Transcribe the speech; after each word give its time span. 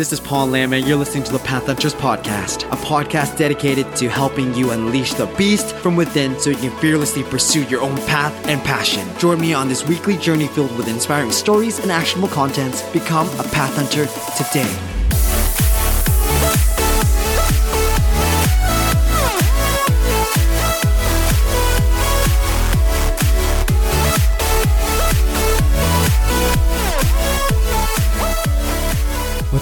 This 0.00 0.14
is 0.14 0.20
Paul 0.20 0.46
Lam, 0.46 0.72
and 0.72 0.88
you're 0.88 0.96
listening 0.96 1.24
to 1.24 1.32
the 1.32 1.40
Path 1.40 1.66
Hunters 1.66 1.92
Podcast, 1.92 2.62
a 2.72 2.76
podcast 2.76 3.36
dedicated 3.36 3.94
to 3.96 4.08
helping 4.08 4.54
you 4.54 4.70
unleash 4.70 5.12
the 5.12 5.26
beast 5.36 5.76
from 5.76 5.94
within 5.94 6.40
so 6.40 6.48
you 6.48 6.56
can 6.56 6.78
fearlessly 6.78 7.22
pursue 7.22 7.64
your 7.64 7.82
own 7.82 7.98
path 8.06 8.34
and 8.46 8.62
passion. 8.62 9.06
Join 9.18 9.38
me 9.38 9.52
on 9.52 9.68
this 9.68 9.86
weekly 9.86 10.16
journey 10.16 10.46
filled 10.46 10.74
with 10.78 10.88
inspiring 10.88 11.30
stories 11.30 11.80
and 11.80 11.92
actionable 11.92 12.28
contents. 12.28 12.80
Become 12.94 13.28
a 13.38 13.42
Path 13.42 13.76
Hunter 13.76 14.06
today. 14.42 14.89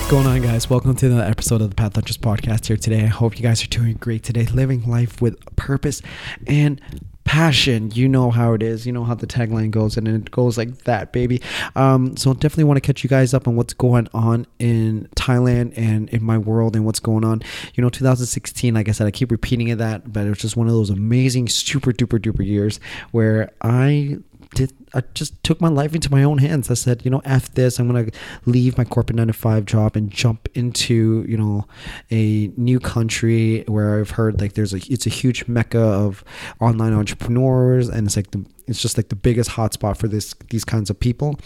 Going 0.09 0.27
on, 0.27 0.41
guys? 0.41 0.71
Welcome 0.71 0.97
to 0.97 1.07
another 1.07 1.29
episode 1.29 1.61
of 1.61 1.69
the 1.69 1.77
Path 1.77 1.95
Hunters 1.95 2.17
podcast 2.17 2.65
here 2.65 2.79
today. 2.79 3.03
I 3.03 3.09
hope 3.09 3.37
you 3.37 3.43
guys 3.43 3.63
are 3.63 3.67
doing 3.67 3.93
great 3.93 4.23
today, 4.23 4.47
living 4.47 4.89
life 4.89 5.21
with 5.21 5.39
purpose 5.57 6.01
and 6.47 6.81
passion. 7.25 7.91
You 7.91 8.09
know 8.09 8.31
how 8.31 8.55
it 8.55 8.63
is. 8.63 8.87
You 8.87 8.93
know 8.95 9.05
how 9.05 9.15
the 9.15 9.27
tagline 9.27 9.71
goes, 9.71 9.99
and 9.99 10.09
it 10.09 10.31
goes 10.31 10.57
like 10.57 10.85
that, 10.85 11.13
baby. 11.13 11.43
Um, 11.77 12.17
so 12.17 12.33
definitely 12.33 12.65
want 12.65 12.79
to 12.79 12.81
catch 12.81 13.05
you 13.05 13.11
guys 13.11 13.35
up 13.35 13.47
on 13.47 13.55
what's 13.55 13.75
going 13.75 14.09
on 14.15 14.47
in 14.59 15.11
Thailand 15.15 15.77
and 15.77 16.09
in 16.09 16.25
my 16.25 16.39
world 16.39 16.75
and 16.75 16.87
what's 16.87 17.01
going 17.01 17.23
on. 17.23 17.43
You 17.75 17.83
know, 17.83 17.91
2016. 17.91 18.73
Like 18.73 18.89
I 18.89 18.93
said, 18.93 19.07
I 19.07 19.11
keep 19.11 19.31
repeating 19.31 19.77
that, 19.77 20.11
but 20.11 20.25
it 20.25 20.31
was 20.31 20.39
just 20.39 20.57
one 20.57 20.69
of 20.69 20.73
those 20.73 20.89
amazing, 20.89 21.51
super 21.51 21.93
duper 21.93 22.19
duper 22.19 22.47
years 22.47 22.81
where 23.11 23.51
I 23.61 24.21
did 24.55 24.73
I 24.95 25.03
just 25.15 25.43
took 25.45 25.61
my 25.61 25.69
life 25.69 25.95
into 25.95 26.11
my 26.11 26.23
own 26.23 26.39
hands. 26.39 26.71
I 26.71 26.75
said, 26.75 27.05
you 27.05 27.11
know, 27.11 27.21
f 27.25 27.53
this. 27.55 27.79
I'm 27.79 27.87
gonna 27.87 28.11
leave 28.47 28.79
my 28.79 28.85
corporate 28.85 29.17
nine 29.17 29.27
to 29.27 29.33
five 29.33 29.65
job 29.65 29.97
and 29.97 30.11
jump 30.11 30.49
into 30.55 31.25
you 31.29 31.37
know 31.37 31.67
a 32.11 32.49
new 32.57 32.81
country 32.81 33.65
where 33.67 34.01
I've 34.01 34.11
heard 34.11 34.41
like 34.41 34.55
there's 34.55 34.75
a 34.75 34.79
it's 34.93 35.07
a 35.07 35.11
huge 35.11 35.47
mecca 35.49 35.81
of 35.81 36.25
online 36.61 36.93
entrepreneurs 36.93 37.89
and 37.89 38.07
it's 38.07 38.17
like 38.17 38.31
the 38.31 38.45
it's 38.69 38.81
just 38.81 38.97
like 38.97 39.09
the 39.09 39.17
biggest 39.17 39.51
hotspot 39.51 39.97
for 39.97 40.09
this 40.09 40.35
these 40.51 40.65
kinds 40.65 40.91
of 40.91 40.99
people. 40.99 41.39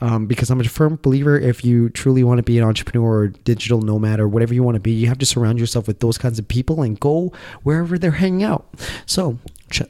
Um, 0.00 0.26
because 0.26 0.50
i'm 0.50 0.60
a 0.60 0.64
firm 0.64 0.98
believer 1.02 1.38
if 1.38 1.64
you 1.64 1.88
truly 1.90 2.22
want 2.22 2.38
to 2.38 2.42
be 2.42 2.58
an 2.58 2.64
entrepreneur 2.64 3.20
or 3.20 3.28
digital 3.28 3.80
nomad 3.80 4.20
or 4.20 4.28
whatever 4.28 4.54
you 4.54 4.62
want 4.62 4.74
to 4.74 4.80
be 4.80 4.92
you 4.92 5.06
have 5.06 5.18
to 5.18 5.26
surround 5.26 5.58
yourself 5.58 5.86
with 5.86 6.00
those 6.00 6.18
kinds 6.18 6.38
of 6.38 6.46
people 6.48 6.82
and 6.82 7.00
go 7.00 7.32
wherever 7.62 7.98
they're 7.98 8.10
hanging 8.12 8.42
out. 8.42 8.66
So 9.06 9.38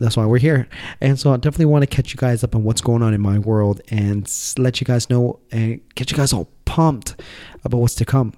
that's 0.01 0.17
why 0.17 0.25
we're 0.27 0.39
here. 0.39 0.69
And 1.01 1.19
so 1.19 1.33
i 1.33 1.37
definitely 1.37 1.67
want 1.67 1.83
to 1.83 1.87
catch 1.87 2.13
you 2.13 2.19
guys 2.19 2.43
up 2.43 2.55
on 2.55 2.65
what's 2.65 2.81
going 2.81 3.03
on 3.03 3.15
in 3.15 3.21
my 3.21 3.39
world 3.39 3.81
and 3.91 4.31
let 4.59 4.81
you 4.81 4.85
guys 4.85 5.11
know 5.11 5.41
and 5.51 5.81
get 5.95 6.11
you 6.11 6.17
guys 6.17 6.33
all 6.33 6.49
pumped 6.65 7.21
about 7.65 7.79
what's 7.79 7.95
to 7.97 8.05
come 8.05 8.33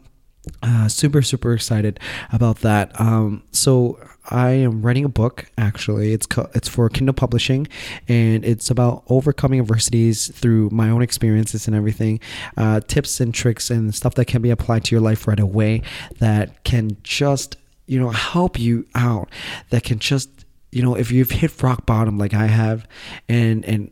uh, 0.62 0.88
super 0.88 1.22
super 1.22 1.52
excited 1.54 1.98
about 2.32 2.58
that 2.58 2.98
um, 3.00 3.42
so 3.52 3.98
I 4.30 4.50
am 4.50 4.82
writing 4.82 5.04
a 5.04 5.08
book. 5.08 5.46
Actually, 5.56 6.12
it's 6.12 6.26
co- 6.26 6.50
it's 6.54 6.68
for 6.68 6.88
Kindle 6.88 7.14
Publishing, 7.14 7.66
and 8.08 8.44
it's 8.44 8.70
about 8.70 9.04
overcoming 9.08 9.60
adversities 9.60 10.28
through 10.28 10.68
my 10.70 10.90
own 10.90 11.02
experiences 11.02 11.66
and 11.66 11.74
everything, 11.74 12.20
uh, 12.56 12.80
tips 12.80 13.20
and 13.20 13.32
tricks 13.32 13.70
and 13.70 13.94
stuff 13.94 14.14
that 14.14 14.26
can 14.26 14.42
be 14.42 14.50
applied 14.50 14.84
to 14.84 14.94
your 14.94 15.00
life 15.00 15.26
right 15.26 15.40
away 15.40 15.82
that 16.18 16.62
can 16.64 16.96
just 17.02 17.56
you 17.86 17.98
know 17.98 18.10
help 18.10 18.58
you 18.58 18.86
out. 18.94 19.30
That 19.70 19.82
can 19.84 19.98
just 19.98 20.37
you 20.70 20.82
know 20.82 20.94
if 20.94 21.10
you've 21.10 21.30
hit 21.30 21.62
rock 21.62 21.86
bottom 21.86 22.18
like 22.18 22.34
i 22.34 22.46
have 22.46 22.86
and 23.28 23.64
and 23.64 23.90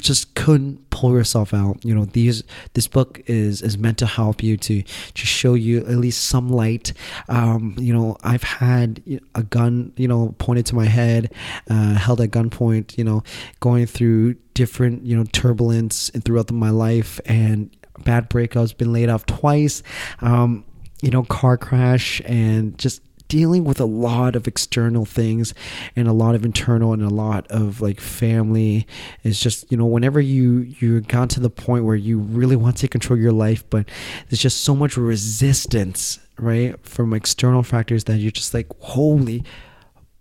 just 0.00 0.34
couldn't 0.34 0.88
pull 0.90 1.12
yourself 1.12 1.52
out 1.52 1.84
you 1.84 1.94
know 1.94 2.04
these 2.06 2.42
this 2.74 2.86
book 2.86 3.20
is 3.26 3.60
is 3.60 3.76
meant 3.76 3.98
to 3.98 4.06
help 4.06 4.42
you 4.42 4.56
to 4.56 4.82
to 4.82 5.26
show 5.26 5.54
you 5.54 5.78
at 5.78 5.96
least 5.96 6.24
some 6.24 6.48
light. 6.48 6.92
Um 7.28 7.74
you 7.78 7.92
know 7.92 8.16
i've 8.22 8.42
had 8.42 9.02
a 9.34 9.42
gun 9.42 9.92
you 9.96 10.08
know 10.08 10.34
pointed 10.38 10.66
to 10.66 10.74
my 10.74 10.86
head 10.86 11.32
uh, 11.68 11.94
held 11.94 12.20
at 12.20 12.30
gunpoint 12.30 12.96
you 12.96 13.04
know 13.04 13.22
going 13.60 13.86
through 13.86 14.34
different 14.54 15.04
you 15.04 15.16
know 15.16 15.24
turbulence 15.32 16.10
throughout 16.24 16.50
my 16.50 16.70
life 16.70 17.20
and 17.26 17.76
bad 18.04 18.30
breakups 18.30 18.76
been 18.76 18.92
laid 18.92 19.08
off 19.08 19.26
twice 19.26 19.82
um 20.20 20.64
you 21.02 21.10
know 21.10 21.24
car 21.24 21.56
crash 21.56 22.22
and 22.24 22.78
just 22.78 23.02
dealing 23.28 23.64
with 23.64 23.80
a 23.80 23.84
lot 23.84 24.36
of 24.36 24.46
external 24.46 25.04
things 25.04 25.54
and 25.94 26.08
a 26.08 26.12
lot 26.12 26.34
of 26.34 26.44
internal 26.44 26.92
and 26.92 27.02
a 27.02 27.08
lot 27.08 27.46
of 27.48 27.80
like 27.80 28.00
family. 28.00 28.86
Is 29.22 29.40
just 29.40 29.70
you 29.70 29.76
know 29.76 29.86
whenever 29.86 30.20
you 30.20 30.74
you 30.78 31.00
got 31.00 31.30
to 31.30 31.40
the 31.40 31.50
point 31.50 31.84
where 31.84 31.96
you 31.96 32.18
really 32.18 32.56
want 32.56 32.76
to 32.78 32.88
control 32.88 33.18
your 33.18 33.32
life 33.32 33.68
but 33.70 33.88
there's 34.28 34.40
just 34.40 34.62
so 34.62 34.74
much 34.74 34.96
resistance 34.96 36.18
right 36.38 36.78
from 36.86 37.12
external 37.12 37.62
factors 37.62 38.04
that 38.04 38.18
you're 38.18 38.30
just 38.30 38.54
like 38.54 38.66
holy 38.80 39.44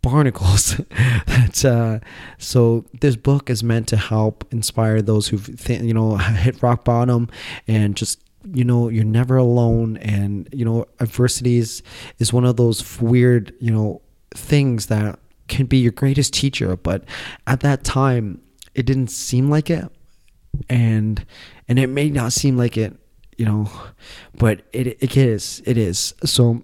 barnacles. 0.06 0.80
That 1.26 1.66
uh, 1.66 2.00
so 2.38 2.86
this 3.02 3.16
book 3.16 3.50
is 3.50 3.64
meant 3.64 3.88
to 3.90 3.98
help 3.98 4.46
inspire 4.52 5.02
those 5.02 5.28
who've 5.28 5.60
th- 5.60 5.82
you 5.82 5.94
know 5.94 6.16
hit 6.18 6.62
rock 6.62 6.86
bottom 6.86 7.30
and 7.68 7.96
just 7.96 8.20
you 8.54 8.64
know 8.64 8.90
you're 8.90 9.04
never 9.04 9.38
alone. 9.38 9.98
And 9.98 10.48
you 10.52 10.66
know 10.66 10.86
adversities 11.00 11.84
is 12.20 12.34
one 12.34 12.46
of 12.46 12.58
those 12.58 13.02
weird 13.02 13.54
you 13.60 13.72
know 13.72 14.02
things 14.34 14.88
that 14.88 15.20
can 15.48 15.66
be 15.66 15.78
your 15.78 15.92
greatest 15.92 16.34
teacher. 16.34 16.76
But 16.76 17.04
at 17.48 17.62
that 17.62 17.84
time 17.84 18.42
it 18.74 18.86
didn't 18.86 19.10
seem 19.10 19.50
like 19.50 19.70
it. 19.70 19.86
And 20.70 21.26
and 21.68 21.80
it 21.80 21.88
may 21.88 22.10
not 22.10 22.34
seem 22.34 22.58
like 22.58 22.78
it 22.78 22.96
you 23.38 23.46
know 23.46 23.70
but 24.38 24.62
it 24.74 24.98
it 25.02 25.18
is 25.18 25.62
it 25.66 25.78
is. 25.78 26.14
So 26.24 26.64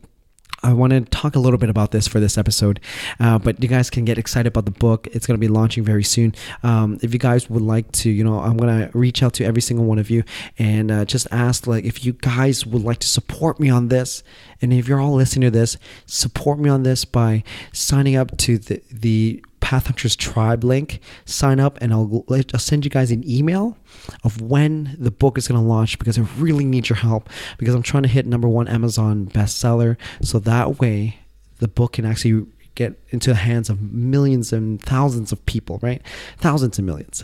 I 0.63 0.73
want 0.73 0.91
to 0.91 1.01
talk 1.01 1.35
a 1.35 1.39
little 1.39 1.57
bit 1.57 1.69
about 1.69 1.91
this 1.91 2.07
for 2.07 2.19
this 2.19 2.37
episode, 2.37 2.79
uh, 3.19 3.39
but 3.39 3.61
you 3.61 3.67
guys 3.67 3.89
can 3.89 4.05
get 4.05 4.17
excited 4.17 4.47
about 4.47 4.65
the 4.65 4.71
book. 4.71 5.07
It's 5.11 5.25
going 5.25 5.37
to 5.37 5.41
be 5.41 5.47
launching 5.47 5.83
very 5.83 6.03
soon. 6.03 6.35
Um, 6.63 6.99
if 7.01 7.13
you 7.13 7.19
guys 7.19 7.49
would 7.49 7.61
like 7.63 7.91
to, 7.93 8.09
you 8.09 8.23
know, 8.23 8.39
I'm 8.39 8.57
going 8.57 8.87
to 8.87 8.97
reach 8.97 9.23
out 9.23 9.33
to 9.35 9.45
every 9.45 9.61
single 9.61 9.85
one 9.85 9.99
of 9.99 10.09
you 10.09 10.23
and 10.57 10.91
uh, 10.91 11.05
just 11.05 11.27
ask, 11.31 11.67
like, 11.67 11.83
if 11.83 12.05
you 12.05 12.13
guys 12.13 12.65
would 12.65 12.83
like 12.83 12.99
to 12.99 13.07
support 13.07 13.59
me 13.59 13.69
on 13.69 13.87
this, 13.87 14.23
and 14.61 14.71
if 14.71 14.87
you're 14.87 14.99
all 14.99 15.15
listening 15.15 15.47
to 15.47 15.51
this, 15.51 15.77
support 16.05 16.59
me 16.59 16.69
on 16.69 16.83
this 16.83 17.05
by 17.05 17.43
signing 17.71 18.15
up 18.15 18.37
to 18.37 18.57
the 18.57 18.81
the 18.91 19.43
Path 19.61 19.87
Hunters 19.87 20.15
Tribe 20.15 20.63
link. 20.63 20.99
Sign 21.25 21.59
up, 21.59 21.77
and 21.81 21.93
I'll, 21.93 22.25
I'll 22.29 22.59
send 22.59 22.83
you 22.83 22.91
guys 22.91 23.11
an 23.11 23.27
email 23.29 23.77
of 24.23 24.41
when 24.41 24.95
the 24.99 25.11
book 25.11 25.37
is 25.37 25.47
going 25.47 25.61
to 25.61 25.65
launch 25.65 25.97
because 25.97 26.17
I 26.17 26.21
really 26.37 26.65
need 26.65 26.89
your 26.89 26.97
help 26.97 27.29
because 27.57 27.73
I'm 27.73 27.83
trying 27.83 28.03
to 28.03 28.09
hit 28.09 28.25
number 28.25 28.49
one 28.49 28.67
Amazon 28.67 29.27
bestseller. 29.27 29.97
So 30.21 30.39
that 30.39 30.79
way, 30.79 31.19
the 31.59 31.67
book 31.67 31.93
can 31.93 32.05
actually 32.05 32.45
get 32.75 32.99
into 33.09 33.29
the 33.29 33.35
hands 33.35 33.69
of 33.69 33.81
millions 33.81 34.51
and 34.51 34.81
thousands 34.81 35.31
of 35.31 35.45
people, 35.45 35.79
right? 35.81 36.01
Thousands 36.37 36.77
and 36.77 36.85
millions. 36.85 37.23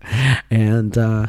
and, 0.50 0.96
uh, 0.96 1.26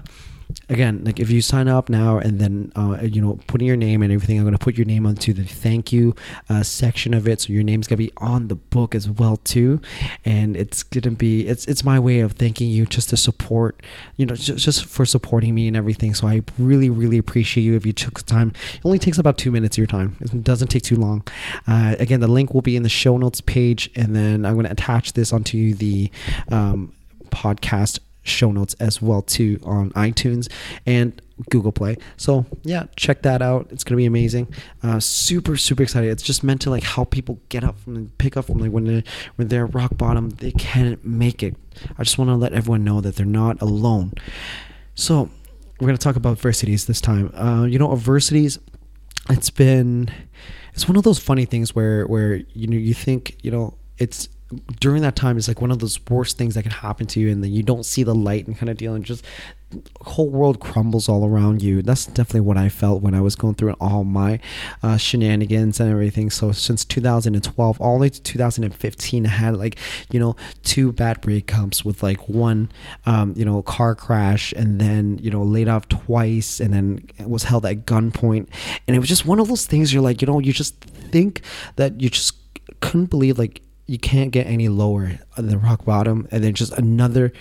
again, 0.70 1.04
like 1.04 1.20
if 1.20 1.30
you 1.30 1.42
sign 1.42 1.68
up 1.68 1.90
now 1.90 2.18
and 2.18 2.40
then 2.40 2.72
uh, 2.76 3.00
you 3.02 3.22
know 3.22 3.40
putting 3.48 3.68
your 3.68 3.78
name 3.78 4.02
and 4.02 4.12
everything, 4.12 4.38
I'm 4.38 4.46
gonna 4.46 4.58
put 4.58 4.78
your 4.78 4.86
name 4.86 5.06
onto 5.06 5.34
the 5.34 5.44
thank 5.44 5.92
you 5.92 6.16
uh, 6.50 6.64
section 6.64 7.14
of 7.14 7.28
it, 7.28 7.42
so 7.42 7.54
your 7.54 7.64
name's 7.64 7.88
gonna 7.88 7.98
be 7.98 8.12
on 8.18 8.48
the 8.48 8.56
book 8.56 8.96
as 8.96 9.10
well 9.10 9.38
too, 9.38 9.82
and 10.24 10.56
it's 10.56 10.84
gonna 10.84 11.16
be 11.16 11.48
it's 11.48 11.66
it's 11.66 11.84
my 11.84 12.00
way 12.00 12.20
of 12.20 12.34
thanking 12.34 12.70
you 12.70 12.86
just 12.86 13.10
to 13.10 13.18
support, 13.18 13.82
you 14.18 14.26
know, 14.26 14.36
just, 14.36 14.64
just 14.64 14.86
for 14.86 15.06
supporting 15.06 15.54
me 15.56 15.68
and 15.68 15.78
everything. 15.78 16.14
So 16.14 16.28
I 16.28 16.42
really 16.58 16.90
really 16.90 17.18
appreciate 17.18 17.64
you 17.64 17.76
if 17.76 17.86
you 17.86 17.94
took 17.94 18.20
the 18.20 18.26
time. 18.26 18.54
It 18.74 18.82
only 18.86 19.00
takes 19.00 19.18
about 19.18 19.38
two 19.38 19.52
minutes 19.52 19.76
of 19.76 19.80
your 19.80 19.88
time. 19.88 20.18
It 20.22 20.44
doesn't 20.44 20.70
take 20.70 20.84
too 20.84 20.96
long. 20.96 21.28
Uh, 21.68 21.96
again, 22.00 22.20
the 22.20 22.28
link 22.28 22.54
will 22.54 22.62
be 22.62 22.76
in 22.76 22.84
the 22.84 22.90
show 22.90 23.18
notes 23.18 23.42
page, 23.42 23.90
and 23.96 24.16
then 24.16 24.46
I'm 24.46 24.56
gonna 24.56 24.72
attach 24.72 25.14
this 25.14 25.34
onto 25.34 25.74
the 25.74 26.12
um, 26.52 26.94
podcast 27.30 28.00
show 28.26 28.52
notes 28.52 28.74
as 28.80 29.02
well 29.02 29.22
too 29.22 29.60
on 29.64 29.92
iTunes 29.92 30.52
and 30.86 31.22
Google 31.50 31.72
Play. 31.72 31.98
So 32.18 32.46
yeah, 32.64 32.86
check 32.96 33.22
that 33.22 33.42
out. 33.42 33.68
It's 33.72 33.84
gonna 33.84 33.98
be 33.98 34.06
amazing. 34.06 34.48
Uh, 34.84 35.00
super 35.00 35.58
super 35.58 35.84
excited. 35.84 36.10
It's 36.10 36.24
just 36.24 36.44
meant 36.44 36.62
to 36.62 36.70
like 36.70 36.84
help 36.84 37.12
people 37.12 37.40
get 37.50 37.64
up 37.64 37.80
from 37.80 37.96
the 37.96 38.10
pick 38.18 38.36
up 38.36 38.46
from 38.46 38.58
like 38.58 38.72
when 38.72 38.86
they 38.86 39.04
when 39.36 39.48
they're 39.48 39.68
rock 39.68 39.98
bottom, 39.98 40.30
they 40.32 40.52
can't 40.52 41.04
make 41.06 41.44
it. 41.44 41.56
I 41.98 42.04
just 42.04 42.18
want 42.18 42.30
to 42.30 42.36
let 42.36 42.54
everyone 42.54 42.84
know 42.84 43.02
that 43.02 43.16
they're 43.16 43.26
not 43.26 43.62
alone. 43.62 44.14
So 44.96 45.30
we're 45.80 45.88
gonna 45.88 45.98
talk 45.98 46.16
about 46.16 46.34
adversities 46.34 46.86
this 46.86 47.02
time. 47.02 47.34
Uh, 47.36 47.66
you 47.66 47.80
know, 47.80 47.92
adversities. 47.92 48.60
It's 49.30 49.50
been 49.50 50.10
it's 50.74 50.88
one 50.88 50.98
of 50.98 51.04
those 51.04 51.20
funny 51.20 51.46
things 51.46 51.76
where 51.76 52.06
where 52.06 52.36
you 52.54 52.68
know 52.68 52.78
you 52.78 52.94
think 52.94 53.38
you 53.42 53.52
know 53.52 53.76
it's 53.98 54.30
during 54.80 55.02
that 55.02 55.16
time 55.16 55.38
it's 55.38 55.48
like 55.48 55.62
one 55.62 55.72
of 55.72 55.80
those 55.80 56.00
worst 56.08 56.38
things 56.38 56.54
that 56.54 56.62
can 56.64 56.72
happen 56.72 57.08
to 57.08 57.20
you 57.20 57.32
and 57.32 57.44
then 57.44 57.52
you 57.52 57.64
don't 57.64 57.86
see 57.86 58.04
the 58.04 58.14
light 58.14 58.46
and 58.46 58.58
kind 58.58 58.70
of 58.70 58.78
deal 58.78 58.94
and 58.94 59.04
just 59.04 59.26
whole 60.02 60.30
world 60.30 60.60
crumbles 60.60 61.10
all 61.10 61.26
around 61.26 61.62
you. 61.62 61.82
That's 61.82 62.06
definitely 62.06 62.42
what 62.42 62.58
I 62.58 62.70
felt 62.70 63.02
when 63.02 63.14
I 63.14 63.22
was 63.22 63.36
going 63.36 63.56
through 63.56 63.74
all 63.74 64.04
my 64.04 64.40
uh, 64.84 64.98
shenanigans 64.98 65.80
and 65.80 65.90
everything. 65.90 66.30
So 66.30 66.52
since 66.52 66.86
2012 66.86 67.82
all 67.82 67.98
the 67.98 68.02
way 68.02 68.10
to 68.10 68.22
2015, 68.22 69.26
I 69.26 69.30
had 69.30 69.58
like 69.58 69.78
you 70.12 70.20
know 70.20 70.36
two 70.64 70.92
bad 70.92 71.22
breakups 71.22 71.84
with 71.84 72.04
like 72.04 72.30
one 72.30 72.72
um, 73.06 73.34
you 73.36 73.46
know 73.46 73.62
car 73.62 73.96
crash 73.96 74.54
and 74.54 74.80
then 74.80 75.18
you 75.20 75.32
know 75.32 75.44
laid 75.44 75.68
off 75.68 75.88
twice 75.88 76.60
and 76.60 76.74
then 76.74 77.08
was 77.26 77.44
held 77.44 77.66
at 77.66 77.86
gunpoint 77.86 78.48
and 78.88 78.96
it 78.96 79.00
was 79.00 79.10
just 79.10 79.26
one 79.26 79.40
of 79.40 79.48
those 79.48 79.66
things 79.66 79.94
you're 79.94 80.04
like 80.04 80.22
you 80.22 80.28
know 80.28 80.40
you 80.40 80.54
just 80.54 80.80
think 80.82 81.42
that 81.76 82.00
you 82.02 82.10
just 82.10 82.36
couldn't 82.82 83.10
believe 83.10 83.38
like 83.38 83.62
you 83.88 84.00
can't 84.00 84.32
get 84.32 84.48
any 84.48 84.68
lower 84.68 85.20
than 85.38 85.62
rock 85.62 85.86
bottom 85.86 86.28
and 86.32 86.44
then 86.44 86.54
just 86.54 86.74
another 86.74 87.32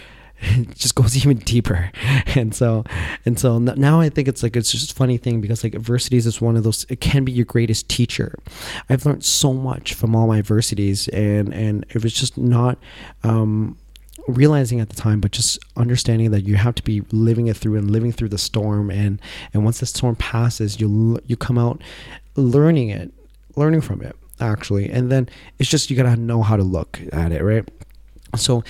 it 0.40 0.70
just 0.76 0.94
goes 0.94 1.16
even 1.24 1.38
deeper. 1.38 1.90
And 2.34 2.54
so 2.54 2.84
and 3.24 3.38
so 3.38 3.58
now 3.58 4.00
i 4.00 4.08
think 4.08 4.28
it's 4.28 4.42
like 4.42 4.56
it's 4.56 4.70
just 4.70 4.92
a 4.92 4.94
funny 4.94 5.16
thing 5.16 5.40
because 5.40 5.64
like 5.64 5.74
adversities 5.74 6.26
is 6.26 6.40
one 6.40 6.56
of 6.56 6.64
those 6.64 6.84
it 6.88 7.00
can 7.00 7.24
be 7.24 7.32
your 7.32 7.44
greatest 7.44 7.88
teacher. 7.88 8.36
I've 8.88 9.06
learned 9.06 9.24
so 9.24 9.52
much 9.52 9.94
from 9.94 10.14
all 10.14 10.26
my 10.26 10.38
adversities 10.38 11.08
and 11.08 11.52
and 11.52 11.86
it 11.90 12.02
was 12.02 12.12
just 12.12 12.36
not 12.36 12.78
um 13.22 13.78
realizing 14.26 14.80
at 14.80 14.88
the 14.88 14.96
time 14.96 15.20
but 15.20 15.30
just 15.32 15.58
understanding 15.76 16.30
that 16.30 16.42
you 16.46 16.56
have 16.56 16.74
to 16.74 16.82
be 16.82 17.02
living 17.12 17.46
it 17.46 17.56
through 17.56 17.76
and 17.76 17.90
living 17.90 18.10
through 18.10 18.30
the 18.30 18.38
storm. 18.38 18.90
And 18.90 19.20
and 19.52 19.64
once 19.64 19.80
the 19.80 19.86
storm 19.86 20.16
passes 20.16 20.80
you 20.80 21.18
you 21.26 21.36
come 21.36 21.58
out 21.58 21.80
learning 22.36 22.88
it 22.88 23.12
learning 23.56 23.80
from 23.80 24.02
it 24.02 24.16
actually. 24.40 24.90
And 24.90 25.10
then 25.10 25.28
it's 25.58 25.68
just 25.68 25.90
you 25.90 25.96
gotta 25.96 26.16
know 26.16 26.42
how 26.42 26.56
to 26.56 26.62
look 26.62 27.00
at 27.12 27.32
it 27.32 27.42
right? 27.42 27.68
So 28.36 28.64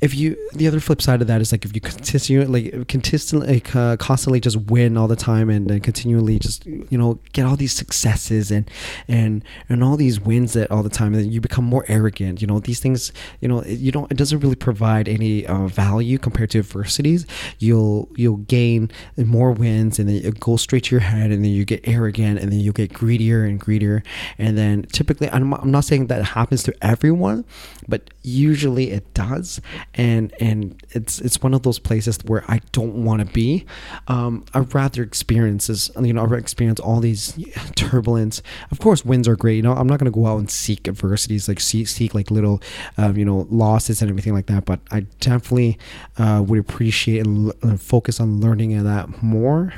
if 0.00 0.14
you 0.14 0.36
the 0.54 0.66
other 0.66 0.80
flip 0.80 1.02
side 1.02 1.20
of 1.20 1.26
that 1.28 1.40
is 1.40 1.52
like 1.52 1.64
if 1.64 2.30
you 2.30 2.44
like 2.44 2.88
consistently 2.88 3.62
uh, 3.74 3.96
constantly 3.96 4.40
just 4.40 4.56
win 4.56 4.96
all 4.96 5.08
the 5.08 5.16
time 5.16 5.50
and, 5.50 5.70
and 5.70 5.82
continually 5.82 6.38
just 6.38 6.64
you 6.66 6.98
know 6.98 7.18
get 7.32 7.44
all 7.44 7.56
these 7.56 7.72
successes 7.72 8.50
and 8.50 8.70
and 9.08 9.44
and 9.68 9.84
all 9.84 9.96
these 9.96 10.20
wins 10.20 10.52
that 10.54 10.70
all 10.70 10.82
the 10.82 10.90
time 10.90 11.14
and 11.14 11.24
then 11.24 11.32
you 11.32 11.40
become 11.40 11.64
more 11.64 11.84
arrogant 11.88 12.40
you 12.40 12.46
know 12.46 12.60
these 12.60 12.80
things 12.80 13.12
you 13.40 13.48
know 13.48 13.64
you 13.64 13.92
don't 13.92 14.10
it 14.10 14.16
doesn't 14.16 14.40
really 14.40 14.56
provide 14.56 15.08
any 15.08 15.46
uh, 15.46 15.66
value 15.66 16.18
compared 16.18 16.50
to 16.50 16.58
adversities. 16.58 17.26
You'll 17.58 18.08
you'll 18.16 18.38
gain 18.38 18.90
more 19.16 19.52
wins 19.52 19.98
and 19.98 20.08
then 20.08 20.16
it 20.16 20.40
goes 20.40 20.62
straight 20.62 20.84
to 20.84 20.94
your 20.94 21.00
head 21.00 21.30
and 21.30 21.44
then 21.44 21.52
you 21.52 21.64
get 21.64 21.86
arrogant 21.86 22.38
and 22.38 22.52
then 22.52 22.60
you 22.60 22.72
get 22.72 22.92
greedier 22.92 23.44
and 23.44 23.58
greedier. 23.58 24.02
And 24.38 24.56
then 24.56 24.82
typically 24.82 25.28
I'm, 25.30 25.52
I'm 25.54 25.70
not 25.70 25.84
saying 25.84 26.06
that 26.06 26.24
happens 26.24 26.62
to 26.64 26.74
everyone 26.82 27.44
but 27.88 28.10
usually 28.22 28.90
it 28.90 29.12
does 29.14 29.60
and 29.94 30.32
and 30.40 30.80
it's 30.90 31.20
it's 31.20 31.42
one 31.42 31.54
of 31.54 31.62
those 31.62 31.78
places 31.78 32.18
where 32.24 32.44
I 32.48 32.60
don't 32.72 33.04
want 33.04 33.26
to 33.26 33.32
be. 33.32 33.66
Um, 34.08 34.44
I'd 34.54 34.72
rather 34.74 35.02
experiences, 35.02 35.90
you 36.00 36.12
know, 36.12 36.24
I 36.24 36.36
experience 36.36 36.80
all 36.80 37.00
these 37.00 37.38
turbulence. 37.74 38.42
Of 38.70 38.78
course, 38.78 39.04
wins 39.04 39.26
are 39.26 39.36
great. 39.36 39.56
You 39.56 39.62
know, 39.62 39.72
I'm 39.72 39.86
not 39.86 39.98
to 40.10 40.16
go 40.16 40.26
out 40.26 40.38
and 40.38 40.50
seek 40.50 40.86
adversities, 40.86 41.48
like 41.48 41.60
seek, 41.60 41.88
seek 41.88 42.14
like 42.14 42.30
little, 42.30 42.62
um, 42.96 43.16
you 43.16 43.24
know, 43.24 43.46
losses 43.50 44.00
and 44.00 44.10
everything 44.10 44.34
like 44.34 44.46
that. 44.46 44.64
But 44.64 44.80
I 44.90 45.00
definitely 45.20 45.78
uh, 46.18 46.42
would 46.46 46.58
appreciate 46.58 47.26
and 47.26 47.52
l- 47.62 47.76
focus 47.76 48.20
on 48.20 48.40
learning 48.40 48.82
that 48.82 49.22
more 49.22 49.72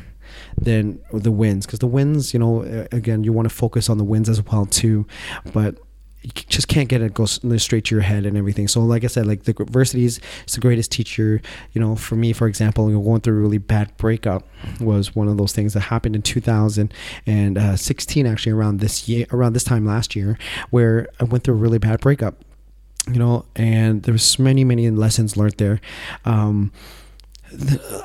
than 0.60 1.00
the 1.12 1.30
wins 1.30 1.66
because 1.66 1.78
the 1.80 1.86
wins 1.86 2.32
you 2.32 2.40
know 2.40 2.62
again 2.90 3.22
you 3.22 3.32
want 3.32 3.46
to 3.46 3.54
focus 3.54 3.90
on 3.90 3.98
the 3.98 4.04
wins 4.04 4.28
as 4.28 4.42
well 4.46 4.64
too 4.64 5.06
but 5.52 5.76
you 6.22 6.30
just 6.48 6.68
can't 6.68 6.88
get 6.88 7.02
it 7.02 7.14
go 7.14 7.26
straight 7.26 7.86
to 7.86 7.94
your 7.94 8.02
head 8.02 8.26
and 8.26 8.36
everything. 8.36 8.68
So, 8.68 8.80
like 8.80 9.04
I 9.04 9.08
said, 9.08 9.26
like 9.26 9.42
the 9.42 9.60
adversity 9.60 10.04
is 10.04 10.20
the 10.52 10.60
greatest 10.60 10.92
teacher. 10.92 11.42
You 11.72 11.80
know, 11.80 11.96
for 11.96 12.14
me, 12.14 12.32
for 12.32 12.46
example, 12.46 12.88
going 12.88 13.20
through 13.20 13.38
a 13.38 13.40
really 13.40 13.58
bad 13.58 13.96
breakup 13.96 14.46
was 14.80 15.16
one 15.16 15.28
of 15.28 15.36
those 15.36 15.52
things 15.52 15.74
that 15.74 15.80
happened 15.80 16.14
in 16.14 16.22
2016, 16.22 18.26
actually 18.26 18.52
around 18.52 18.80
this 18.80 19.08
year, 19.08 19.26
around 19.32 19.54
this 19.54 19.64
time 19.64 19.84
last 19.84 20.14
year, 20.14 20.38
where 20.70 21.08
I 21.18 21.24
went 21.24 21.42
through 21.44 21.54
a 21.54 21.58
really 21.58 21.78
bad 21.78 22.00
breakup. 22.00 22.36
You 23.08 23.18
know, 23.18 23.46
and 23.56 24.04
there's 24.04 24.38
many, 24.38 24.62
many 24.62 24.88
lessons 24.90 25.36
learned 25.36 25.56
there. 25.58 25.80
Um, 26.24 26.70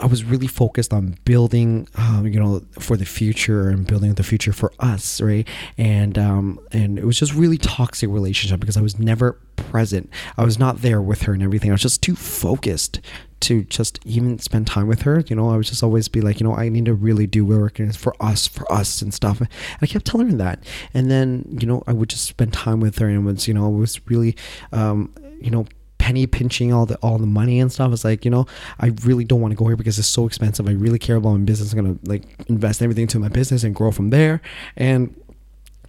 I 0.01 0.05
was 0.05 0.23
really 0.23 0.47
focused 0.47 0.93
on 0.93 1.17
building, 1.25 1.87
um, 1.95 2.27
you 2.27 2.39
know, 2.39 2.61
for 2.79 2.97
the 2.97 3.05
future 3.05 3.69
and 3.69 3.85
building 3.87 4.13
the 4.13 4.23
future 4.23 4.53
for 4.53 4.73
us, 4.79 5.21
right? 5.21 5.47
And 5.77 6.17
um, 6.17 6.59
and 6.71 6.99
it 6.99 7.05
was 7.05 7.17
just 7.17 7.33
really 7.33 7.57
toxic 7.57 8.09
relationship 8.09 8.59
because 8.59 8.77
I 8.77 8.81
was 8.81 8.99
never 8.99 9.39
present. 9.55 10.09
I 10.37 10.43
was 10.43 10.59
not 10.59 10.81
there 10.81 11.01
with 11.01 11.23
her 11.23 11.33
and 11.33 11.43
everything. 11.43 11.71
I 11.71 11.73
was 11.73 11.81
just 11.81 12.01
too 12.01 12.15
focused 12.15 12.99
to 13.39 13.63
just 13.65 13.99
even 14.05 14.39
spend 14.39 14.67
time 14.67 14.87
with 14.87 15.03
her. 15.03 15.23
You 15.27 15.35
know, 15.35 15.49
I 15.49 15.57
was 15.57 15.69
just 15.69 15.83
always 15.83 16.07
be 16.07 16.21
like, 16.21 16.39
you 16.39 16.47
know, 16.47 16.55
I 16.55 16.69
need 16.69 16.85
to 16.85 16.93
really 16.93 17.27
do 17.27 17.45
work 17.45 17.79
for 17.93 18.15
us, 18.19 18.47
for 18.47 18.71
us 18.71 19.01
and 19.01 19.13
stuff. 19.13 19.39
And 19.39 19.49
I 19.81 19.85
kept 19.85 20.05
telling 20.05 20.29
her 20.29 20.37
that. 20.37 20.63
And 20.93 21.11
then, 21.11 21.57
you 21.59 21.67
know, 21.67 21.83
I 21.87 21.93
would 21.93 22.09
just 22.09 22.25
spend 22.25 22.53
time 22.53 22.79
with 22.79 22.97
her 22.99 23.07
and 23.07 23.25
was, 23.25 23.47
you 23.47 23.53
know, 23.53 23.67
it 23.67 23.77
was 23.77 23.99
really, 24.07 24.35
um, 24.71 25.13
you 25.39 25.51
know, 25.51 25.65
penny 26.07 26.25
pinching 26.25 26.71
all 26.71 26.85
the 26.85 26.95
all 26.99 27.17
the 27.17 27.27
money 27.27 27.59
and 27.59 27.69
stuff. 27.69 27.91
It's 27.91 28.05
like 28.05 28.23
you 28.23 28.31
know, 28.31 28.45
I 28.79 28.93
really 29.03 29.25
don't 29.25 29.41
want 29.41 29.51
to 29.51 29.57
go 29.57 29.67
here 29.67 29.75
because 29.75 29.99
it's 29.99 30.07
so 30.07 30.25
expensive. 30.25 30.65
I 30.65 30.71
really 30.71 30.99
care 30.99 31.17
about 31.17 31.31
my 31.31 31.43
business. 31.43 31.73
I'm 31.73 31.83
gonna 31.83 31.99
like 32.03 32.23
invest 32.47 32.81
everything 32.81 33.01
into 33.03 33.19
my 33.19 33.27
business 33.27 33.65
and 33.65 33.75
grow 33.75 33.91
from 33.91 34.09
there. 34.09 34.41
And 34.77 35.13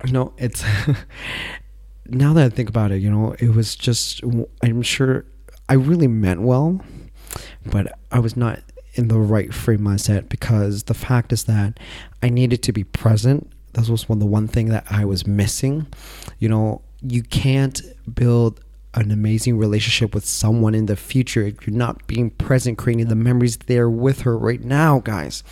you 0.05 0.13
know, 0.13 0.33
it's 0.37 0.65
now 2.07 2.33
that 2.33 2.45
I 2.45 2.49
think 2.49 2.69
about 2.69 2.91
it, 2.91 3.01
you 3.01 3.09
know, 3.09 3.37
it 3.39 3.51
was 3.51 3.77
just 3.77 4.21
I'm 4.61 4.83
sure 4.83 5.25
I 5.69 5.75
really 5.75 6.09
meant 6.09 6.43
well, 6.43 6.81
but 7.65 7.97
I 8.11 8.19
was 8.19 8.37
not 8.37 8.59
in 8.95 9.07
the 9.07 9.19
right 9.19 9.55
frame 9.55 9.81
mindset 9.81 10.29
because 10.29 10.85
the 10.85 10.95
fact 10.95 11.33
is 11.33 11.45
that 11.45 11.79
I 12.25 12.29
needed 12.29 12.65
to 12.65 12.73
be 12.73 12.83
present. 12.83 13.53
That 13.75 13.89
was 13.89 14.09
one 14.09 14.19
the 14.19 14.27
one 14.27 14.49
thing 14.49 14.71
that 14.71 14.85
I 14.91 15.05
was 15.05 15.29
missing. 15.29 15.87
You 16.41 16.49
know, 16.49 16.83
you 17.03 17.23
can't 17.23 17.81
build 18.13 18.61
an 19.05 19.11
amazing 19.11 19.59
relationship 19.59 20.15
with 20.15 20.25
someone 20.25 20.75
in 20.75 20.87
the 20.87 20.97
future 20.97 21.43
if 21.43 21.67
you're 21.67 21.77
not 21.77 22.07
being 22.07 22.31
present, 22.31 22.79
creating 22.79 23.09
the 23.09 23.17
memories 23.17 23.57
there 23.57 23.89
with 23.89 24.23
her 24.23 24.37
right 24.37 24.63
now, 24.63 25.01
guys. 25.01 25.43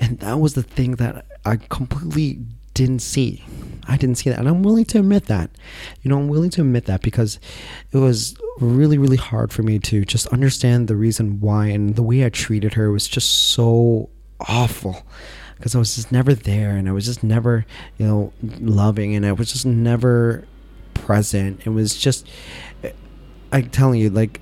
And 0.00 0.18
that 0.20 0.40
was 0.40 0.54
the 0.54 0.62
thing 0.62 0.96
that 0.96 1.26
I 1.44 1.56
completely 1.56 2.40
didn't 2.74 3.00
see. 3.00 3.44
I 3.86 3.96
didn't 3.96 4.16
see 4.16 4.30
that. 4.30 4.38
And 4.38 4.48
I'm 4.48 4.62
willing 4.62 4.84
to 4.86 4.98
admit 4.98 5.26
that. 5.26 5.50
You 6.02 6.10
know, 6.10 6.18
I'm 6.18 6.28
willing 6.28 6.50
to 6.50 6.62
admit 6.62 6.86
that 6.86 7.02
because 7.02 7.38
it 7.92 7.98
was 7.98 8.36
really, 8.58 8.98
really 8.98 9.16
hard 9.16 9.52
for 9.52 9.62
me 9.62 9.78
to 9.78 10.04
just 10.04 10.26
understand 10.28 10.88
the 10.88 10.96
reason 10.96 11.40
why 11.40 11.66
and 11.66 11.94
the 11.96 12.02
way 12.02 12.24
I 12.24 12.28
treated 12.28 12.74
her 12.74 12.90
was 12.90 13.08
just 13.08 13.50
so 13.50 14.10
awful 14.40 15.04
because 15.56 15.74
I 15.74 15.78
was 15.78 15.94
just 15.94 16.12
never 16.12 16.34
there 16.34 16.76
and 16.76 16.88
I 16.88 16.92
was 16.92 17.06
just 17.06 17.22
never, 17.22 17.64
you 17.98 18.06
know, 18.06 18.32
loving 18.60 19.14
and 19.14 19.24
I 19.24 19.32
was 19.32 19.52
just 19.52 19.66
never 19.66 20.44
present. 21.04 21.60
It 21.66 21.70
was 21.70 21.96
just, 21.96 22.26
I'm 23.52 23.68
telling 23.70 24.00
you, 24.00 24.10
like 24.10 24.40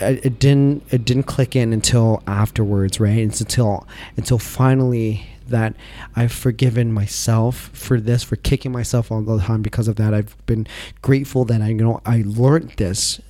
it 0.00 0.38
didn't 0.38 0.82
it 0.90 1.04
didn't 1.04 1.24
click 1.24 1.54
in 1.54 1.72
until 1.72 2.22
afterwards, 2.26 2.98
right? 2.98 3.18
It's 3.18 3.40
until 3.40 3.86
until 4.16 4.38
finally 4.38 5.26
that 5.48 5.74
I've 6.16 6.32
forgiven 6.32 6.92
myself 6.92 7.70
for 7.72 8.00
this, 8.00 8.22
for 8.24 8.36
kicking 8.36 8.72
myself 8.72 9.12
all 9.12 9.22
the 9.22 9.38
time 9.40 9.62
because 9.62 9.88
of 9.88 9.96
that. 9.96 10.12
I've 10.12 10.36
been 10.46 10.66
grateful 11.02 11.44
that 11.46 11.62
I 11.62 11.68
you 11.68 11.74
know 11.76 12.00
I 12.04 12.24
learned 12.26 12.74
this 12.76 13.20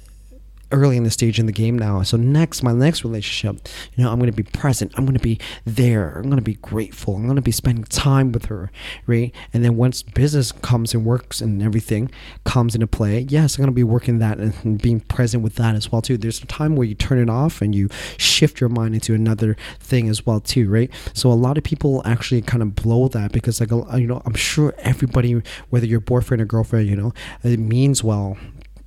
early 0.73 0.97
in 0.97 1.05
the 1.05 1.11
stage 1.11 1.39
in 1.39 1.47
the 1.47 1.53
game 1.53 1.79
now. 1.79 2.03
So 2.03 2.17
next, 2.17 2.63
my 2.63 2.73
next 2.73 3.05
relationship, 3.05 3.69
you 3.95 4.03
know, 4.03 4.11
I'm 4.11 4.19
to 4.21 4.33
be 4.33 4.43
present. 4.43 4.93
I'm 4.97 5.07
to 5.07 5.19
be 5.19 5.39
there. 5.65 6.19
I'm 6.19 6.31
to 6.31 6.41
be 6.41 6.55
grateful. 6.55 7.17
I'm 7.17 7.35
to 7.35 7.43
be 7.43 7.53
spending 7.53 7.85
time 7.85 8.33
with 8.33 8.47
her, 8.47 8.71
right? 9.07 9.35
And 9.53 9.65
then 9.65 9.77
once 9.77 10.03
business 10.03 10.53
comes 10.53 10.95
and 10.95 11.05
works 11.05 11.41
and 11.41 11.63
everything 11.63 12.11
comes 12.45 12.75
into 12.75 12.87
play, 12.87 13.21
yes, 13.21 13.59
I'm 13.59 13.67
to 13.67 13.73
be 13.73 13.85
working 13.85 14.19
that 14.19 14.39
and 14.39 14.81
being 14.81 15.01
present 15.01 15.43
with 15.43 15.57
that 15.57 15.75
as 15.75 15.93
well 15.93 16.03
too. 16.03 16.17
There's 16.17 16.43
a 16.43 16.47
time 16.47 16.77
where 16.77 16.87
you 16.87 16.95
turn 16.95 17.19
it 17.19 17.31
off 17.31 17.61
and 17.61 17.75
you 17.75 17.89
shift 18.17 18.61
your 18.61 18.71
mind 18.71 18.95
into 18.95 19.15
another 19.15 19.57
thing 19.79 20.09
as 20.09 20.25
well 20.27 20.41
too, 20.41 20.69
right? 20.69 20.91
So 21.13 21.31
a 21.31 21.35
lot 21.35 21.59
of 21.59 21.65
people 21.65 22.03
actually 22.05 22.43
kind 22.43 22.63
of 22.63 22.75
blow 22.75 23.09
that 23.09 23.33
because 23.33 23.61
like 23.61 23.71
you 23.71 24.07
know, 24.07 24.23
I'm 24.25 24.35
sure 24.35 24.75
everybody, 24.79 25.43
whether 25.71 25.87
you're 25.87 26.01
boyfriend 26.01 26.41
or 26.41 26.47
girlfriend, 26.47 26.89
you 26.89 26.97
know, 26.97 27.13
it 27.43 27.59
means 27.59 28.03
well 28.03 28.37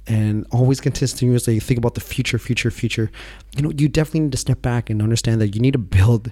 and 0.08 0.46
always 0.52 0.80
continuously 0.82 1.60
think 1.60 1.78
about 1.78 1.96
the 1.96 2.02
future, 2.02 2.38
future, 2.38 2.72
future, 2.72 3.12
you 3.56 3.64
know, 3.64 3.72
you 3.76 3.88
definitely 3.90 4.22
need 4.22 4.32
to 4.32 4.38
step 4.38 4.62
back 4.62 4.90
and 4.90 5.02
understand 5.02 5.42
that 5.42 5.56
you 5.56 5.62
need 5.62 5.74
to 5.74 5.80
build 5.80 6.32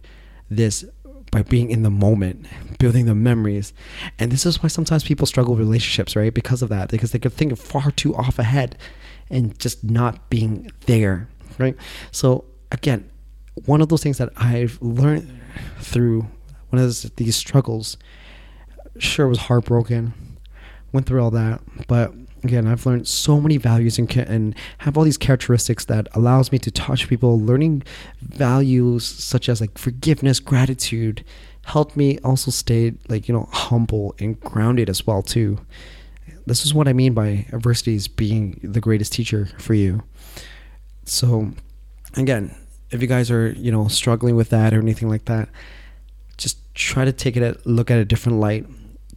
this 0.50 0.86
by 1.32 1.42
being 1.42 1.72
in 1.72 1.82
the 1.82 1.89
moment, 1.89 2.46
building 2.77 3.06
the 3.06 3.15
memories. 3.15 3.74
And 4.20 4.32
this 4.32 4.46
is 4.46 4.62
why 4.62 4.70
sometimes 4.70 5.03
people 5.03 5.25
struggle 5.25 5.56
with 5.56 5.65
relationships, 5.65 6.15
right? 6.15 6.32
Because 6.34 6.62
of 6.62 6.70
that, 6.70 6.92
because 6.92 7.12
they 7.12 7.18
could 7.18 7.34
think 7.34 7.58
far 7.58 7.89
too 7.89 8.15
off 8.15 8.38
ahead 8.38 8.77
and 9.32 9.58
just 9.58 9.84
not 9.84 10.30
being 10.30 10.72
there, 10.86 11.27
right? 11.58 11.75
So, 12.12 12.46
again, 12.72 13.10
one 13.65 13.82
of 13.82 13.89
those 13.89 14.03
things 14.03 14.20
that 14.20 14.30
I've 14.38 14.80
learned 14.82 15.42
through 15.80 16.27
one 16.70 16.82
of 16.82 17.15
these 17.15 17.36
struggles, 17.36 17.98
sure 19.00 19.27
was 19.27 19.39
heartbroken, 19.39 20.13
went 20.92 21.08
through 21.08 21.24
all 21.24 21.32
that, 21.32 21.62
but 21.88 22.13
again 22.43 22.67
i've 22.67 22.85
learned 22.85 23.07
so 23.07 23.39
many 23.39 23.57
values 23.57 23.97
and, 23.97 24.15
and 24.17 24.55
have 24.79 24.97
all 24.97 25.03
these 25.03 25.17
characteristics 25.17 25.85
that 25.85 26.07
allows 26.13 26.51
me 26.51 26.59
to 26.59 26.69
touch 26.71 27.07
people 27.07 27.39
learning 27.39 27.83
values 28.21 29.05
such 29.05 29.47
as 29.47 29.62
like 29.62 29.77
forgiveness 29.77 30.39
gratitude 30.39 31.23
helped 31.65 31.95
me 31.95 32.19
also 32.19 32.51
stay 32.51 32.93
like 33.07 33.27
you 33.27 33.33
know 33.33 33.47
humble 33.51 34.15
and 34.19 34.39
grounded 34.41 34.89
as 34.89 35.07
well 35.07 35.21
too. 35.21 35.59
This 36.45 36.65
is 36.65 36.73
what 36.73 36.88
i 36.88 36.93
mean 36.93 37.13
by 37.13 37.45
adversities 37.53 38.07
being 38.07 38.59
the 38.63 38.81
greatest 38.81 39.13
teacher 39.13 39.50
for 39.57 39.73
you. 39.73 40.03
So 41.05 41.51
again 42.15 42.55
if 42.91 43.01
you 43.01 43.07
guys 43.07 43.31
are 43.31 43.51
you 43.53 43.71
know 43.71 43.88
struggling 43.88 44.35
with 44.35 44.50
that 44.50 44.73
or 44.73 44.79
anything 44.79 45.09
like 45.09 45.25
that 45.25 45.50
just 46.38 46.57
try 46.75 47.05
to 47.05 47.12
take 47.12 47.38
it 47.38 47.43
at, 47.43 47.65
look 47.65 47.89
at 47.89 47.97
a 47.97 48.05
different 48.05 48.39
light 48.39 48.65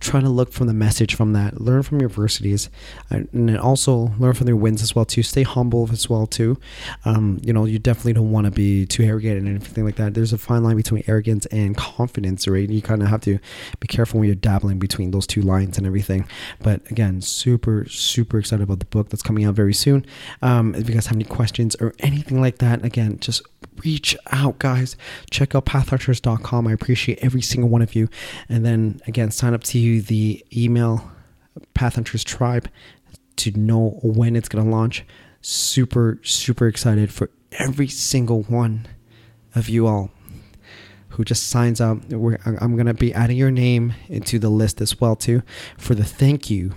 trying 0.01 0.25
to 0.25 0.29
look 0.29 0.53
from 0.53 0.67
the 0.67 0.75
message 0.75 1.15
from 1.15 1.33
that. 1.33 1.61
Learn 1.61 1.83
from 1.83 2.01
your 2.01 2.09
adversities 2.09 2.71
and 3.11 3.29
then 3.33 3.57
also 3.57 4.13
learn 4.19 4.35
from 4.35 4.47
their 4.47 4.57
wins 4.57 4.83
as 4.83 4.95
well 4.95 5.05
too. 5.05 5.23
Stay 5.23 5.43
humble 5.43 5.89
as 5.93 6.09
well 6.09 6.27
too. 6.27 6.59
Um, 7.05 7.39
you 7.43 7.53
know 7.53 7.65
you 7.65 7.79
definitely 7.79 8.15
don't 8.15 8.31
want 8.31 8.47
to 8.47 8.51
be 8.51 8.87
too 8.87 9.03
arrogant 9.03 9.39
and 9.39 9.49
anything 9.49 9.85
like 9.85 9.97
that. 9.97 10.15
There's 10.15 10.33
a 10.33 10.39
fine 10.39 10.63
line 10.63 10.77
between 10.77 11.05
arrogance 11.07 11.47
and 11.47 11.77
confidence 11.77 12.47
right? 12.47 12.69
You 12.69 12.83
kind 12.83 13.03
of 13.03 13.09
have 13.09 13.21
to 13.23 13.39
be 13.81 13.87
careful 13.87 14.21
when 14.21 14.29
you're 14.29 14.37
dabbling 14.37 14.79
between 14.79 15.11
those 15.11 15.27
two 15.27 15.43
lines 15.43 15.79
and 15.79 15.87
everything. 15.87 16.27
But 16.63 16.89
again 16.91 17.21
super 17.23 17.87
super 17.89 18.39
excited 18.39 18.63
about 18.63 18.81
the 18.81 18.87
book 18.87 19.09
that's 19.09 19.23
coming 19.23 19.45
out 19.45 19.55
very 19.55 19.75
soon. 19.75 20.07
Um, 20.43 20.75
if 20.75 20.89
you 20.89 20.95
guys 20.95 21.07
have 21.07 21.17
any 21.17 21.25
questions 21.25 21.77
or 21.77 21.95
anything 22.01 22.41
like 22.41 22.59
that 22.59 22.85
again 22.85 23.19
just 23.21 23.43
reach 23.85 24.17
out, 24.33 24.59
guys. 24.59 24.97
Check 25.31 25.55
out 25.55 25.67
pathhunters.com. 25.67 26.67
I 26.67 26.73
appreciate 26.73 27.19
every 27.21 27.43
single 27.43 27.69
one 27.69 27.83
of 27.83 27.95
you. 27.95 28.09
And 28.49 28.65
then 28.65 29.01
again, 29.07 29.31
sign 29.31 29.55
up 29.55 29.65
to 29.65 30.03
the 30.03 30.45
email 30.57 31.11
Pathhunters 31.75 32.25
Tribe 32.25 32.69
to 33.37 33.51
know 33.53 33.99
when 34.03 34.37
it's 34.37 34.49
going 34.49 34.65
to 34.65 34.71
launch. 34.71 35.05
Super, 35.41 36.19
super 36.23 36.67
excited 36.67 37.13
for 37.13 37.31
every 37.53 37.89
single 37.89 38.43
one 38.43 38.87
of 39.55 39.69
you 39.69 39.87
all 39.87 40.11
who 41.11 41.25
just 41.25 41.49
signs 41.49 41.81
up. 41.81 42.05
We're, 42.07 42.39
I'm 42.45 42.75
going 42.75 42.87
to 42.87 42.95
be 42.95 43.15
adding 43.15 43.37
your 43.37 43.51
name 43.51 43.95
into 44.09 44.39
the 44.39 44.51
list 44.51 44.81
as 44.81 45.01
well 45.01 45.17
too 45.17 45.43
for 45.79 45.95
the 45.95 46.05
thank 46.05 46.51
you 46.51 46.73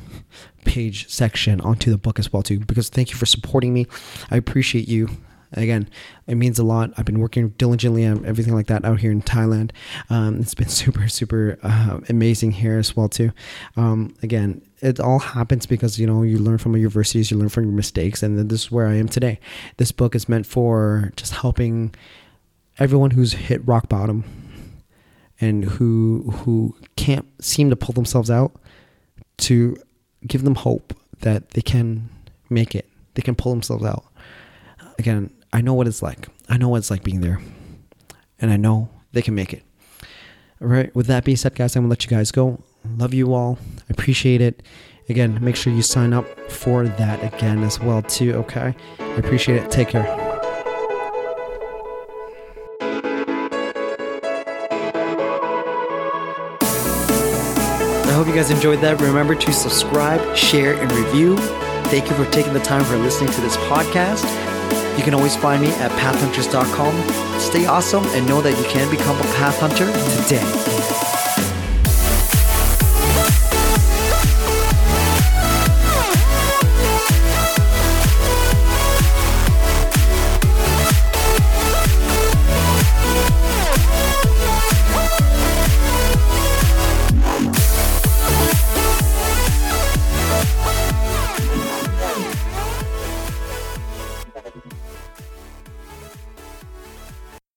page 0.65 1.09
section 1.09 1.59
onto 1.61 1.89
the 1.91 1.97
book 1.97 2.19
as 2.19 2.31
well 2.31 2.43
too 2.43 2.59
because 2.59 2.89
thank 2.89 3.11
you 3.11 3.17
for 3.17 3.25
supporting 3.25 3.73
me. 3.73 3.87
I 4.29 4.37
appreciate 4.37 4.87
you. 4.87 5.09
Again, 5.53 5.89
it 6.27 6.35
means 6.35 6.59
a 6.59 6.63
lot. 6.63 6.91
I've 6.97 7.05
been 7.05 7.19
working 7.19 7.49
diligently 7.49 8.05
on 8.05 8.25
everything 8.25 8.53
like 8.53 8.67
that 8.67 8.85
out 8.85 8.99
here 8.99 9.11
in 9.11 9.21
Thailand. 9.21 9.71
Um, 10.09 10.39
it's 10.39 10.53
been 10.53 10.69
super, 10.69 11.07
super 11.07 11.57
uh, 11.63 11.99
amazing 12.09 12.51
here 12.51 12.77
as 12.77 12.95
well 12.95 13.09
too. 13.09 13.31
Um, 13.75 14.15
again, 14.21 14.61
it 14.81 14.99
all 14.99 15.19
happens 15.19 15.65
because 15.65 15.99
you 15.99 16.07
know 16.07 16.23
you 16.23 16.37
learn 16.37 16.57
from 16.57 16.75
your 16.77 16.87
adversities, 16.87 17.31
you 17.31 17.37
learn 17.37 17.49
from 17.49 17.65
your 17.65 17.73
mistakes, 17.73 18.23
and 18.23 18.49
this 18.49 18.65
is 18.65 18.71
where 18.71 18.87
I 18.87 18.95
am 18.95 19.09
today. 19.09 19.39
This 19.77 19.91
book 19.91 20.15
is 20.15 20.29
meant 20.29 20.45
for 20.45 21.11
just 21.15 21.33
helping 21.33 21.93
everyone 22.77 23.11
who's 23.11 23.33
hit 23.33 23.65
rock 23.67 23.89
bottom 23.89 24.23
and 25.41 25.65
who 25.65 26.31
who 26.31 26.75
can't 26.95 27.25
seem 27.43 27.69
to 27.69 27.75
pull 27.75 27.93
themselves 27.93 28.29
out 28.29 28.53
to 29.37 29.75
give 30.27 30.43
them 30.43 30.55
hope 30.55 30.93
that 31.21 31.51
they 31.51 31.61
can 31.61 32.09
make 32.49 32.75
it. 32.75 32.87
They 33.15 33.21
can 33.21 33.35
pull 33.35 33.51
themselves 33.51 33.85
out. 33.85 34.05
Again, 34.97 35.31
I 35.51 35.61
know 35.61 35.73
what 35.73 35.87
it's 35.87 36.01
like. 36.01 36.27
I 36.47 36.57
know 36.57 36.69
what 36.69 36.77
it's 36.77 36.91
like 36.91 37.03
being 37.03 37.21
there. 37.21 37.39
And 38.39 38.51
I 38.51 38.57
know 38.57 38.89
they 39.11 39.21
can 39.21 39.35
make 39.35 39.53
it. 39.53 39.63
All 40.61 40.67
right. 40.67 40.93
With 40.95 41.07
that 41.07 41.23
being 41.23 41.37
said, 41.37 41.55
guys, 41.55 41.75
I'm 41.75 41.83
going 41.83 41.89
to 41.89 41.91
let 41.91 42.05
you 42.05 42.09
guys 42.09 42.31
go. 42.31 42.61
Love 42.97 43.13
you 43.13 43.33
all. 43.33 43.57
I 43.77 43.85
appreciate 43.89 44.41
it. 44.41 44.63
Again, 45.09 45.43
make 45.43 45.55
sure 45.55 45.73
you 45.73 45.81
sign 45.81 46.13
up 46.13 46.25
for 46.51 46.87
that 46.87 47.33
again 47.33 47.63
as 47.63 47.79
well 47.79 48.03
too, 48.03 48.33
okay? 48.35 48.75
I 48.99 49.15
appreciate 49.15 49.63
it. 49.63 49.71
Take 49.71 49.89
care. 49.89 50.05
I 58.05 58.11
hope 58.13 58.27
you 58.27 58.35
guys 58.35 58.51
enjoyed 58.51 58.81
that. 58.81 59.01
Remember 59.01 59.33
to 59.33 59.51
subscribe, 59.51 60.35
share, 60.37 60.75
and 60.75 60.91
review. 60.91 61.37
Thank 61.85 62.07
you 62.09 62.15
for 62.15 62.29
taking 62.31 62.53
the 62.53 62.59
time 62.59 62.83
for 62.83 62.97
listening 62.97 63.31
to 63.31 63.41
this 63.41 63.57
podcast. 63.57 64.48
You 64.99 65.05
can 65.05 65.13
always 65.13 65.33
find 65.33 65.61
me 65.61 65.69
at 65.69 65.91
pathhunters.com. 65.91 67.39
Stay 67.39 67.65
awesome 67.65 68.03
and 68.07 68.27
know 68.27 68.41
that 68.41 68.57
you 68.57 68.65
can 68.65 68.91
become 68.91 69.17
a 69.17 69.23
path 69.35 69.57
hunter 69.57 69.85
today. 70.27 70.98